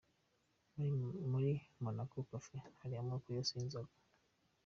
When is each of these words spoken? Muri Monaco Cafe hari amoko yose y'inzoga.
Muri 1.31 1.51
Monaco 1.83 2.17
Cafe 2.31 2.57
hari 2.81 2.95
amoko 3.01 3.27
yose 3.35 3.51
y'inzoga. 3.53 3.93